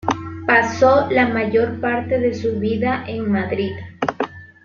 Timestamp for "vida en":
2.59-3.31